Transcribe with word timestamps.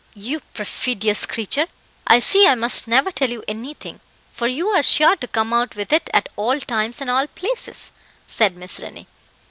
"You 0.15 0.39
perfidious 0.55 1.27
creature, 1.27 1.67
I 2.07 2.17
see 2.17 2.47
I 2.47 2.55
must 2.55 2.87
never 2.87 3.11
tell 3.11 3.29
you 3.29 3.43
anything, 3.47 3.99
for 4.33 4.47
you 4.47 4.69
are 4.69 4.81
sure 4.81 5.15
to 5.17 5.27
come 5.27 5.53
out 5.53 5.75
with 5.75 5.93
it 5.93 6.09
at 6.11 6.27
all 6.35 6.59
times 6.59 7.01
and 7.01 7.09
all 7.11 7.27
places," 7.27 7.91
said 8.25 8.57
Miss 8.57 8.79
Rennie. 8.79 9.07